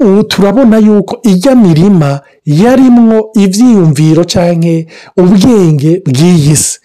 ubu 0.00 0.22
turabona 0.24 0.78
yuko 0.78 1.18
ijya 1.22 1.54
mirima 1.54 2.20
yarimwo 2.44 3.30
ibyiyumviro 3.34 4.24
cyangwa 4.24 4.74
ubwenge 5.16 6.02
bw'iyi 6.06 6.56
si 6.56 6.78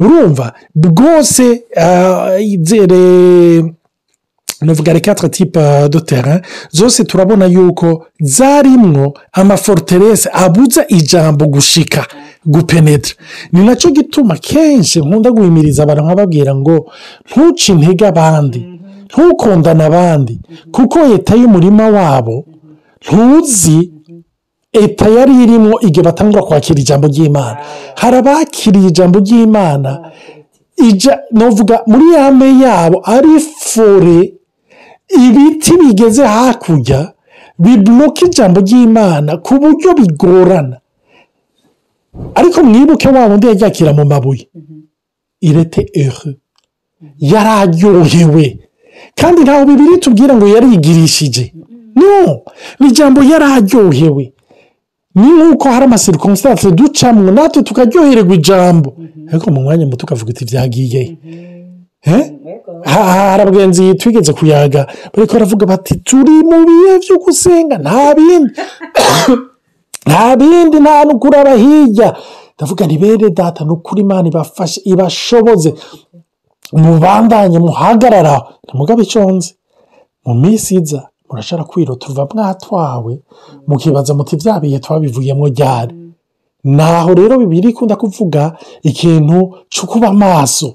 urumva 0.00 0.52
bwose 0.74 1.62
nuvuga 4.62 4.92
reka 4.92 5.14
tipe 5.14 5.88
do 5.88 6.00
tera 6.00 6.40
zose 6.70 7.04
turabona 7.04 7.46
yuko 7.46 8.06
zarimwo 8.20 9.14
amaforiterese 9.32 10.28
abuza 10.32 10.84
ijambo 10.88 11.46
gushika. 11.46 12.06
Gupenetra. 12.48 13.14
Ni 13.52 13.60
na 13.66 13.76
cyo 13.76 13.90
gituma 13.90 14.36
kenshi 14.36 15.00
nkunda 15.00 15.30
guhimiriza 15.30 15.82
abantu 15.82 16.02
nkababwira 16.04 16.52
ngo 16.54 16.76
ntuce 17.30 17.72
intege 17.72 18.06
abandi 18.06 18.60
ntukundane 19.08 19.84
abandi 19.84 20.34
kuko 20.72 20.98
leta 21.08 21.32
y'umurima 21.40 21.86
wabo 21.96 22.44
ntuzi 23.04 23.78
leta 24.72 25.08
yari 25.08 25.34
irimo 25.44 25.80
igihe 25.80 26.02
batangwa 26.08 26.42
kwakira 26.46 26.80
ijambo 26.80 27.06
ry'imana. 27.08 27.56
Hari 28.00 28.16
abakiriye 28.16 28.88
ijambo 28.88 29.18
ry'imana 29.18 29.90
navuga 31.32 31.76
muri 31.86 32.12
ya 32.14 32.30
me 32.32 32.48
yabo 32.62 32.98
ari 33.04 33.40
fore 33.60 34.18
ibiti 35.24 35.72
bigeze 35.80 36.24
hakurya 36.26 37.12
bibuka 37.58 38.26
ijambo 38.26 38.60
ry'imana 38.60 39.36
ku 39.44 39.54
buryo 39.60 39.94
bigorana. 39.98 40.76
Ariko 42.34 42.62
mwibuke 42.62 43.08
wa 43.08 43.26
wundi 43.26 43.46
yaryakira 43.46 43.92
mu 43.92 44.04
mabuye 44.04 44.48
irete 45.40 45.82
ehe 45.94 46.30
yararyohewe 47.32 48.46
kandi 49.20 49.40
ntawe 49.42 49.64
bibiri 49.66 49.98
tubwira 49.98 50.34
ngo 50.36 50.46
yarigirishije 50.54 51.44
no 51.98 52.40
ni 52.80 52.86
ijambo 52.88 53.20
yararyohewe 53.22 54.24
ni 55.14 55.28
nk'uko 55.36 55.68
hari 55.68 55.84
amasirikonsitanse 55.84 56.70
ducamo 56.70 57.30
natwe 57.32 57.62
tukaryohererwa 57.62 58.34
ijambo 58.34 58.88
ariko 59.30 59.50
mu 59.50 59.60
mwanya 59.62 59.86
muto 59.86 60.02
ukavuga 60.06 60.30
uti 60.30 60.44
byagiye 60.44 61.02
hari 62.84 63.42
abagenzi 63.42 63.94
twigeze 63.94 64.32
kuyaga 64.32 64.86
bari 65.14 65.26
baravuga 65.32 65.66
bati 65.66 65.94
turi 66.06 66.30
mu 66.50 66.58
bihe 66.66 66.92
byo 67.02 67.16
gusenga 67.24 67.78
nta 67.78 68.14
bindi 68.14 68.52
nta 70.08 70.36
bindi 70.40 70.76
nta 70.80 71.04
n'ukuraba 71.04 71.52
hirya 71.62 72.08
ndavuga 72.56 72.86
ni 72.86 72.96
bene 72.98 73.30
data 73.30 73.64
ni 73.64 73.70
ukuri 73.70 74.00
imana 74.02 74.26
ibashoboze. 74.92 75.70
Mubandanye 76.72 77.58
muhagarara. 77.58 78.36
Ntimugabe 78.64 79.02
iconze 79.02 79.54
mu 80.26 80.34
minsi 80.42 80.74
iza 80.80 81.00
murashobora 81.30 81.64
kwirota 81.70 82.06
uva 82.10 82.24
mwatwawe 82.34 83.12
mukibaza 83.66 84.14
muti 84.14 84.36
bya 84.36 84.80
twabivuyemo 84.84 85.46
ryari? 85.48 85.94
Naho 86.64 87.14
rero 87.14 87.38
bibiri 87.38 87.68
ikunda 87.70 87.96
kuvuga 87.96 88.56
ikintu 88.82 89.38
cyo 89.72 89.84
kuba 89.86 90.12
maso 90.12 90.74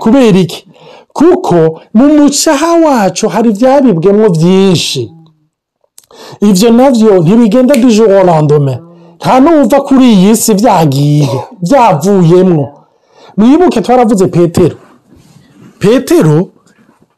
kubera 0.00 0.38
iki? 0.38 0.66
Kuko 1.12 1.80
mu 1.94 2.04
mucaha 2.16 2.70
wacu 2.84 3.28
hari 3.28 3.50
ibyaribwemo 3.50 4.28
byinshi 4.36 5.02
ibyo 6.40 6.70
na 6.70 6.90
byo 6.90 7.18
ntibigenda 7.22 7.74
duje 7.76 8.02
orandome 8.02 8.74
nta 9.20 9.40
n'uva 9.40 9.80
kuri 9.80 10.06
iyi 10.14 10.36
si 10.36 10.54
byagiye 10.54 11.28
byavuyemo 11.62 12.64
mwibuke 13.36 13.80
twaravuze 13.80 14.26
petero. 14.26 14.76
Petero 15.78 16.48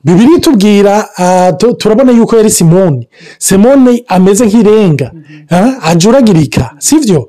bibiri 0.04 0.40
tubwira 0.40 1.08
turabona 1.78 2.12
yuko 2.12 2.36
yari 2.36 2.50
simoni. 2.50 3.08
Simoni 3.38 4.04
ameze 4.08 4.46
nk'irenga 4.46 5.10
ajuragirika 5.82 6.70
sibyo 6.78 7.28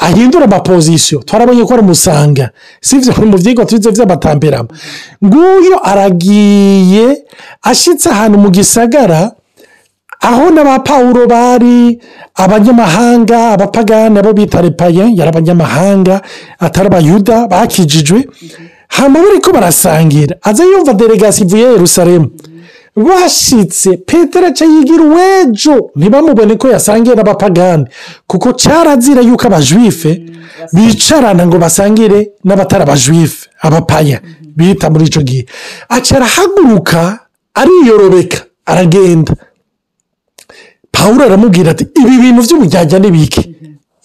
ahindura 0.00 0.44
amapozisiyo 0.44 1.18
twarabonye 1.22 1.64
ko 1.64 1.74
aramusanga 1.74 2.50
sibyo 2.80 3.12
mu 3.26 3.36
byigwa 3.38 3.64
tubize 3.66 3.90
by'amatamberama 3.90 4.68
nguyu 5.24 5.76
aragiye 5.82 7.06
ashyitse 7.62 8.08
ahantu 8.10 8.38
mu 8.38 8.50
gisagara 8.50 9.32
aho 10.22 10.50
n'aba 10.50 10.78
pawuro 10.78 11.26
bari 11.26 11.98
abanyamahanga 12.34 13.50
abapagani 13.54 14.18
abo 14.18 14.32
bita 14.32 14.60
repaye 14.62 15.04
yari 15.18 15.28
abanyamahanga 15.30 16.22
atari 16.58 16.86
abayuda 16.86 17.46
bakijijwe. 17.48 18.28
Hano 18.88 19.14
bari 19.24 19.40
ko 19.40 19.52
barasangira. 19.52 20.36
Aza 20.42 20.64
yumva 20.64 20.92
delegasi 20.94 21.42
ivuye 21.44 21.62
Yerusalemu. 21.72 22.28
Bashyitse 22.96 23.96
petero 23.96 24.46
aca 24.46 24.64
yigira 24.64 25.02
uwejo. 25.04 25.90
Ntibamubone 25.96 26.56
ko 26.56 26.68
yasangiye 26.68 27.14
n'abapagani. 27.16 27.86
Kuko 28.26 28.52
cyarazira 28.52 29.20
yuko 29.22 29.46
abajwife 29.46 30.22
bicarana 30.72 31.46
ngo 31.46 31.58
basangire 31.58 32.32
n'abatari 32.44 32.82
abajwife 32.82 33.48
abapaya 33.60 34.20
bita 34.56 34.90
muri 34.90 35.04
icyo 35.04 35.22
gihe. 35.22 35.46
Aca 35.88 36.12
arahaguruka 36.16 37.18
ariyorobeka 37.54 38.38
aragenda. 38.66 39.32
Pawuro 40.92 41.24
aramubwira 41.24 41.70
ati 41.70 41.84
ibi 42.00 42.16
bintu 42.22 42.42
by'umujyajya 42.42 42.98
ni 42.98 43.10
bike? 43.10 43.42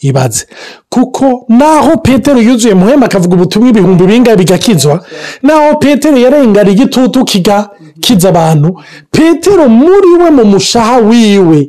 Ibaze. 0.02 0.46
Kuko 0.90 1.46
naho 1.50 1.98
petero 1.98 2.40
yuzuye 2.42 2.74
muhema 2.74 3.06
akavuga 3.06 3.36
ubutumwa 3.36 3.70
ibihumbi 3.70 4.04
bingahe 4.08 4.38
bigakizwa 4.38 5.06
naho 5.44 5.76
petero 5.78 6.18
yarengana 6.18 6.70
igitutu 6.70 7.26
kigakiza 7.26 8.30
abantu 8.30 8.70
petero 9.12 9.70
muri 9.70 10.10
we 10.22 10.30
mu 10.32 10.46
mushaha 10.46 10.98
wiwe. 10.98 11.68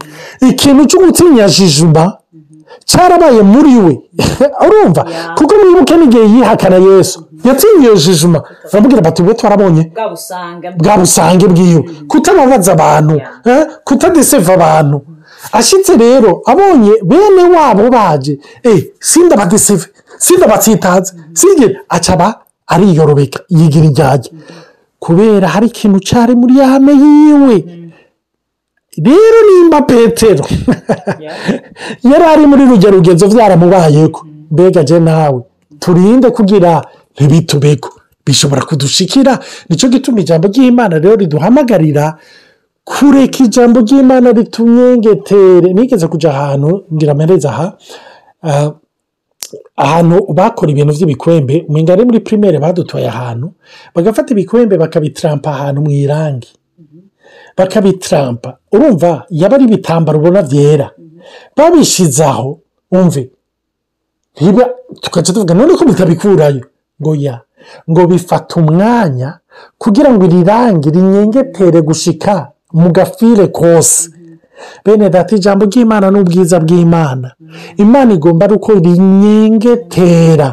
Ikintu 0.50 0.82
cy'umutsinyajijuma 0.86 2.16
cyarabaye 2.90 3.42
muri 3.42 3.74
we. 3.84 3.92
Urumva? 4.66 5.02
Kuko 5.36 5.52
mwibuke 5.60 5.94
n'igihe 5.96 6.24
yihakana 6.34 6.76
yesu. 6.76 7.24
Yatsindiye 7.44 7.94
jijuma 7.96 8.38
baramubwira 8.72 9.02
bati 9.02 9.22
we 9.22 9.34
twarabonye. 9.34 9.82
Bwa 10.78 10.96
busange. 10.98 11.46
Bwiwe 11.46 11.82
kutababaza 12.08 12.72
abantu 12.72 13.20
kutadeseva 13.84 14.52
abantu. 14.54 14.98
Ashyitse 15.52 15.96
rero 15.96 16.30
abonye 16.50 16.92
bene 17.04 17.42
wabo 17.56 17.84
baje. 17.90 18.38
Sinda 19.00 19.36
badeseve 19.36 19.86
sinda 20.18 20.46
batsitaze 20.46 21.12
singe 21.34 21.76
acaba 21.88 22.26
ariyorobeka 22.66 23.40
yigira 23.48 23.86
iryajya 23.86 24.30
kubera 24.98 25.48
hari 25.48 25.66
ikintu 25.66 25.98
cyari 26.08 26.34
muri 26.34 26.58
yame 26.58 26.92
yiwe. 26.92 27.56
Rero 29.06 29.38
nimba 29.48 29.82
petero 29.82 30.44
yari 32.02 32.24
ari 32.32 32.46
muri 32.46 32.64
rujya 32.66 32.90
rugenzo 32.90 33.28
byaramubayeko 33.28 34.26
mbega 34.50 34.84
je 34.84 34.98
nawe 35.00 35.40
turinde 35.80 36.30
kugira 36.30 36.82
ntibitubeko 37.14 37.88
bishobora 38.26 38.62
kudushikira. 38.62 39.38
Nicyo 39.68 39.88
gituma 39.88 40.20
ijambo 40.20 40.48
ry'imana 40.48 40.98
rero 40.98 41.16
riduhamagarira 41.16 42.18
kureka 42.84 43.44
ijambo 43.44 43.80
ry'imana 43.80 44.32
ritumyengetere 44.32 45.72
nigeze 45.72 46.06
kujya 46.08 46.30
ahantu 46.30 46.84
ngira 46.94 47.12
amereza 47.12 47.48
aha 47.50 47.66
ahantu 49.76 50.16
bakora 50.34 50.70
ibintu 50.72 50.92
by'ibikwembe 50.92 51.64
umenya 51.68 51.92
ari 51.92 52.04
muri 52.04 52.20
pirimeri 52.20 52.58
badutoye 52.58 53.08
ahantu 53.08 53.52
bagafata 53.94 54.32
ibikwembe 54.34 54.76
bakabitirampa 54.76 55.50
ahantu 55.50 55.80
mu 55.84 55.90
irangi 55.90 56.48
bakabitirampa 57.58 58.50
urumva 58.72 59.24
yaba 59.30 59.54
ari 59.56 59.64
ibitambaro 59.64 60.18
ubona 60.18 60.42
byera 60.42 60.90
babishyize 61.56 62.24
aho 62.24 62.58
wumve 62.92 63.30
tukajya 65.00 65.32
tuvuga 65.34 65.54
none 65.54 65.74
ko 65.76 65.84
mutabikurayo 65.84 66.64
ngo 67.02 67.14
ya 67.14 67.40
ngo 67.90 68.06
bifata 68.06 68.56
umwanya 68.60 69.38
kugira 69.78 70.08
ngo 70.14 70.24
iri 70.26 70.44
rangi 70.44 70.90
rinyengetere 70.90 71.80
gushika 71.82 72.50
mu 72.72 72.92
gafire 72.92 73.46
kose. 73.48 74.10
Bene 74.84 75.10
data 75.10 75.36
ijambo 75.36 75.64
ry'imana 75.66 76.10
n'ubwiza 76.10 76.60
bw'imana. 76.60 77.28
Imana 77.76 78.14
igomba 78.14 78.44
ari 78.46 78.54
uko 78.54 78.72
rinyengetera 78.72 80.48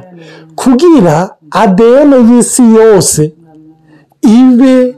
kugira 0.56 1.36
adn 1.52 2.12
y'isi 2.30 2.64
yose 2.78 3.34
ibe 4.22 4.96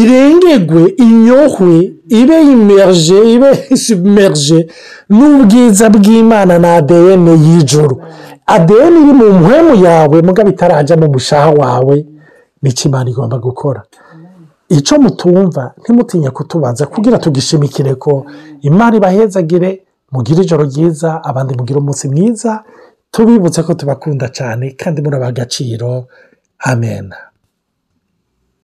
irengerwe 0.00 0.82
inyohwe 1.04 1.74
ibe 2.20 2.38
imerje 2.54 3.18
ibe 3.34 3.50
submerge 3.84 4.58
n'ubwiza 5.16 5.86
bw'imana 5.94 6.54
na 6.58 6.70
adn 6.80 7.26
y'ijoro 7.44 7.96
adn 8.46 8.94
iri 9.02 9.12
mu 9.20 9.26
mpwemu 9.38 9.74
yawe 9.86 10.16
mugabo 10.26 10.48
itarajya 10.54 10.96
mu 10.96 11.06
mushaha 11.14 11.50
wawe 11.60 11.96
ni 12.62 12.70
cyo 12.72 12.88
imana 12.88 13.10
igomba 13.10 13.36
gukora? 13.38 13.82
Icyo 14.68 14.98
mutumva 14.98 15.74
ntimutinye 15.80 16.30
kutubaza 16.30 16.86
kugira 16.86 17.18
tugishimikire 17.18 17.94
ko 17.94 18.24
imana 18.62 18.96
ibahezagire 18.96 19.70
mugire 20.12 20.42
ijoro 20.42 20.64
ryiza 20.70 21.10
abandi 21.24 21.52
mugire 21.58 21.78
umunsi 21.78 22.08
mwiza 22.08 22.64
tubibutse 23.10 23.62
ko 23.62 23.74
tubakunda 23.74 24.26
cyane 24.28 24.64
kandi 24.80 25.02
muraba 25.02 25.26
agaciro. 25.26 26.06
Amen. 26.58 27.06